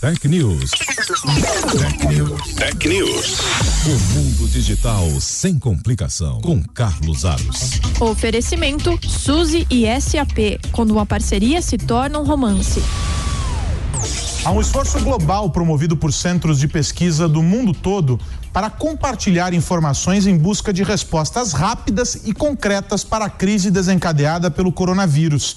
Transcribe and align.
Tech 0.00 0.28
News. 0.28 0.70
Tech 0.70 2.06
News. 2.06 2.54
Tech 2.54 2.88
News. 2.88 3.40
O 3.84 4.14
mundo 4.14 4.48
digital 4.48 5.20
sem 5.20 5.58
complicação. 5.58 6.40
Com 6.40 6.62
Carlos 6.62 7.24
Aros. 7.24 7.80
Oferecimento 7.98 8.96
Suzy 9.02 9.66
e 9.68 9.86
SAP. 10.00 10.60
Quando 10.70 10.92
uma 10.92 11.04
parceria 11.04 11.60
se 11.60 11.76
torna 11.76 12.16
um 12.20 12.24
romance. 12.24 12.80
Há 14.44 14.52
um 14.52 14.60
esforço 14.60 15.00
global 15.00 15.50
promovido 15.50 15.96
por 15.96 16.12
centros 16.12 16.60
de 16.60 16.68
pesquisa 16.68 17.28
do 17.28 17.42
mundo 17.42 17.74
todo 17.74 18.20
para 18.52 18.70
compartilhar 18.70 19.52
informações 19.52 20.28
em 20.28 20.38
busca 20.38 20.72
de 20.72 20.84
respostas 20.84 21.52
rápidas 21.52 22.20
e 22.24 22.32
concretas 22.32 23.02
para 23.02 23.24
a 23.24 23.30
crise 23.30 23.68
desencadeada 23.68 24.48
pelo 24.48 24.70
coronavírus. 24.70 25.56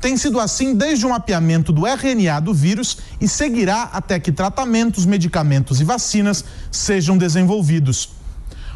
Tem 0.00 0.16
sido 0.16 0.38
assim 0.38 0.74
desde 0.74 1.04
o 1.04 1.10
mapeamento 1.10 1.72
do 1.72 1.84
RNA 1.84 2.40
do 2.40 2.54
vírus 2.54 2.98
e 3.20 3.26
seguirá 3.26 3.90
até 3.92 4.20
que 4.20 4.30
tratamentos, 4.30 5.04
medicamentos 5.04 5.80
e 5.80 5.84
vacinas 5.84 6.44
sejam 6.70 7.18
desenvolvidos. 7.18 8.10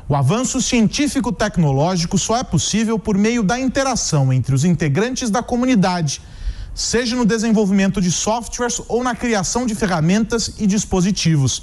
O 0.08 0.16
avanço 0.16 0.60
científico-tecnológico 0.60 2.18
só 2.18 2.38
é 2.38 2.42
possível 2.42 2.98
por 2.98 3.16
meio 3.16 3.44
da 3.44 3.58
interação 3.58 4.32
entre 4.32 4.52
os 4.52 4.64
integrantes 4.64 5.30
da 5.30 5.44
comunidade, 5.44 6.20
seja 6.74 7.14
no 7.14 7.24
desenvolvimento 7.24 8.00
de 8.00 8.10
softwares 8.10 8.82
ou 8.88 9.04
na 9.04 9.14
criação 9.14 9.64
de 9.64 9.76
ferramentas 9.76 10.54
e 10.58 10.66
dispositivos. 10.66 11.62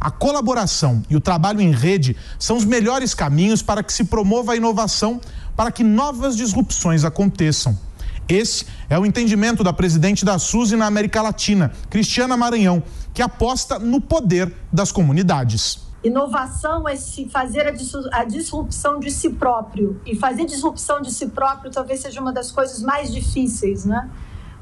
A 0.00 0.10
colaboração 0.10 1.00
e 1.08 1.14
o 1.14 1.20
trabalho 1.20 1.60
em 1.60 1.70
rede 1.70 2.16
são 2.40 2.56
os 2.56 2.64
melhores 2.64 3.14
caminhos 3.14 3.62
para 3.62 3.84
que 3.84 3.92
se 3.92 4.04
promova 4.04 4.52
a 4.52 4.56
inovação, 4.56 5.20
para 5.54 5.70
que 5.70 5.84
novas 5.84 6.36
disrupções 6.36 7.04
aconteçam. 7.04 7.85
Esse 8.28 8.66
é 8.90 8.98
o 8.98 9.06
entendimento 9.06 9.62
da 9.62 9.72
presidente 9.72 10.24
da 10.24 10.38
SUSE 10.38 10.76
na 10.76 10.86
América 10.86 11.22
Latina, 11.22 11.72
Cristiana 11.88 12.36
Maranhão, 12.36 12.82
que 13.14 13.22
aposta 13.22 13.78
no 13.78 14.00
poder 14.00 14.52
das 14.72 14.90
comunidades. 14.90 15.86
Inovação 16.02 16.88
é 16.88 16.94
se 16.94 17.28
fazer 17.28 17.74
a 18.12 18.24
disrupção 18.24 19.00
de 19.00 19.10
si 19.10 19.30
próprio. 19.30 20.00
E 20.04 20.14
fazer 20.14 20.44
disrupção 20.44 21.00
de 21.00 21.12
si 21.12 21.26
próprio 21.28 21.70
talvez 21.70 22.00
seja 22.00 22.20
uma 22.20 22.32
das 22.32 22.50
coisas 22.50 22.82
mais 22.82 23.12
difíceis, 23.12 23.84
né? 23.84 24.08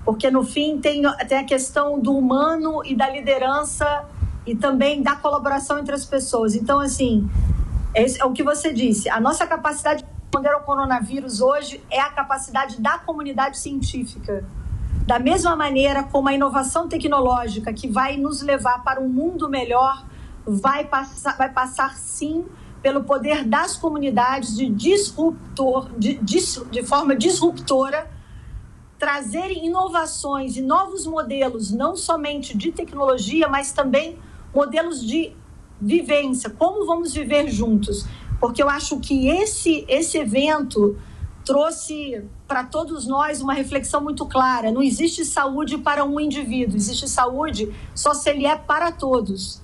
Porque 0.04 0.30
no 0.30 0.44
fim 0.44 0.78
tem, 0.78 1.02
tem 1.26 1.38
a 1.38 1.44
questão 1.44 1.98
do 1.98 2.16
humano 2.16 2.82
e 2.84 2.94
da 2.94 3.08
liderança 3.08 4.04
e 4.46 4.54
também 4.54 5.02
da 5.02 5.16
colaboração 5.16 5.78
entre 5.78 5.94
as 5.94 6.04
pessoas. 6.04 6.54
Então, 6.54 6.80
assim, 6.80 7.28
é, 7.94 8.24
o 8.24 8.32
que 8.32 8.42
você 8.42 8.72
disse. 8.72 9.08
A 9.08 9.20
nossa 9.20 9.46
capacidade 9.46 10.02
de 10.02 10.13
responder 10.34 10.52
ao 10.52 10.62
coronavírus 10.62 11.40
hoje 11.40 11.80
é 11.88 12.00
a 12.00 12.10
capacidade 12.10 12.80
da 12.80 12.98
comunidade 12.98 13.56
científica. 13.56 14.44
Da 15.06 15.16
mesma 15.16 15.54
maneira 15.54 16.02
como 16.02 16.28
a 16.28 16.32
inovação 16.32 16.88
tecnológica 16.88 17.72
que 17.72 17.86
vai 17.86 18.16
nos 18.16 18.42
levar 18.42 18.82
para 18.82 19.00
um 19.00 19.08
mundo 19.08 19.48
melhor 19.48 20.04
vai 20.44 20.86
passar, 20.86 21.36
vai 21.36 21.50
passar 21.50 21.96
sim 21.96 22.44
pelo 22.82 23.04
poder 23.04 23.44
das 23.44 23.76
comunidades 23.76 24.56
de 24.56 24.68
disruptor, 24.68 25.88
de, 25.96 26.14
de, 26.14 26.38
de 26.70 26.82
forma 26.82 27.14
disruptora, 27.14 28.10
trazerem 28.98 29.66
inovações 29.66 30.56
e 30.56 30.62
novos 30.62 31.06
modelos, 31.06 31.70
não 31.70 31.96
somente 31.96 32.58
de 32.58 32.72
tecnologia, 32.72 33.46
mas 33.46 33.70
também 33.70 34.18
modelos 34.52 35.00
de 35.00 35.32
vivência, 35.80 36.50
como 36.50 36.86
vamos 36.86 37.14
viver 37.14 37.48
juntos. 37.48 38.04
Porque 38.40 38.62
eu 38.62 38.68
acho 38.68 38.98
que 39.00 39.28
esse, 39.28 39.84
esse 39.88 40.18
evento 40.18 40.98
trouxe 41.44 42.24
para 42.48 42.64
todos 42.64 43.06
nós 43.06 43.40
uma 43.40 43.52
reflexão 43.52 44.00
muito 44.00 44.26
clara. 44.26 44.72
Não 44.72 44.82
existe 44.82 45.24
saúde 45.24 45.78
para 45.78 46.04
um 46.04 46.18
indivíduo, 46.18 46.76
existe 46.76 47.08
saúde 47.08 47.74
só 47.94 48.14
se 48.14 48.30
ele 48.30 48.46
é 48.46 48.56
para 48.56 48.90
todos. 48.90 49.62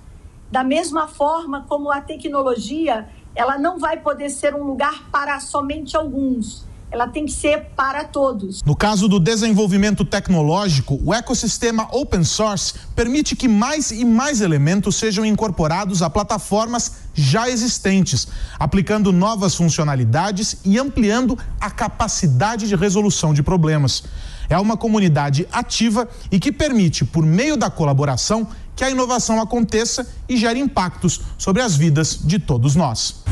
Da 0.50 0.62
mesma 0.62 1.06
forma 1.06 1.64
como 1.68 1.90
a 1.90 2.00
tecnologia, 2.00 3.08
ela 3.34 3.56
não 3.58 3.78
vai 3.78 3.98
poder 4.00 4.30
ser 4.30 4.54
um 4.54 4.64
lugar 4.64 5.08
para 5.10 5.38
somente 5.40 5.96
alguns 5.96 6.68
ela 6.90 7.06
tem 7.06 7.24
que 7.24 7.32
ser 7.32 7.66
para 7.76 8.04
todos. 8.04 8.62
No 8.62 8.74
caso 8.74 9.08
do 9.08 9.20
desenvolvimento 9.20 10.04
tecnológico, 10.04 11.00
o 11.04 11.14
ecossistema 11.14 11.88
open 11.92 12.24
source 12.24 12.74
permite 12.94 13.36
que 13.36 13.46
mais 13.46 13.90
e 13.90 14.04
mais 14.04 14.40
elementos 14.40 14.96
sejam 14.96 15.24
incorporados 15.24 16.02
a 16.02 16.10
plataformas 16.10 16.92
já 17.14 17.48
existentes, 17.48 18.28
aplicando 18.58 19.12
novas 19.12 19.54
funcionalidades 19.54 20.56
e 20.64 20.78
ampliando 20.78 21.38
a 21.60 21.70
capacidade 21.70 22.66
de 22.66 22.74
resolução 22.74 23.32
de 23.32 23.42
problemas. 23.42 24.02
É 24.48 24.58
uma 24.58 24.76
comunidade 24.76 25.46
ativa 25.52 26.08
e 26.30 26.40
que 26.40 26.50
permite, 26.50 27.04
por 27.04 27.24
meio 27.24 27.56
da 27.56 27.70
colaboração, 27.70 28.48
que 28.74 28.82
a 28.82 28.90
inovação 28.90 29.40
aconteça 29.40 30.08
e 30.28 30.36
gere 30.36 30.58
impactos 30.58 31.20
sobre 31.38 31.62
as 31.62 31.76
vidas 31.76 32.18
de 32.24 32.38
todos 32.38 32.74
nós. 32.74 33.22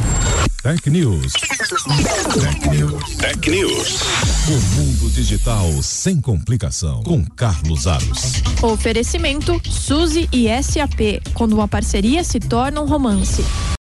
Tech 0.62 0.90
News. 0.90 1.32
Tech. 1.32 2.67
Tech 3.38 3.50
News. 3.50 4.00
O 4.49 4.76
mundo 4.76 5.10
digital 5.10 5.71
sem 5.82 6.21
complicação. 6.21 7.03
Com 7.03 7.25
Carlos 7.25 7.87
Aros. 7.87 8.43
Oferecimento 8.62 9.60
Suzy 9.69 10.28
e 10.32 10.47
SAP. 10.62 11.22
Quando 11.34 11.53
uma 11.53 11.69
parceria 11.69 12.25
se 12.25 12.41
torna 12.41 12.81
um 12.81 12.87
romance. 12.87 13.43